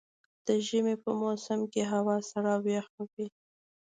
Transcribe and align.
د 0.47 0.47
ژمي 0.67 0.95
په 1.03 1.11
موسم 1.21 1.59
کې 1.71 1.81
هوا 1.93 2.15
سړه 2.29 2.51
او 2.57 2.63
يخه 2.77 3.01
وي. 3.11 3.27